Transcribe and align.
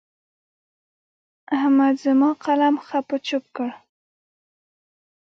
احمد 1.57 1.95
زما 2.05 2.29
قلم 2.45 2.75
خپ 2.87 3.07
و 3.13 3.17
چپ 3.27 3.43
کړ. 3.55 3.69